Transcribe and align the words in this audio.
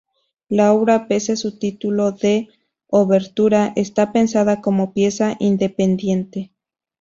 La 0.49 0.73
obra, 0.73 1.07
pese 1.07 1.37
su 1.37 1.59
título 1.59 2.11
de 2.11 2.47
"Obertura", 2.87 3.71
está 3.75 4.11
pensada 4.11 4.59
como 4.59 4.93
pieza 4.93 5.35
independiente. 5.39 6.51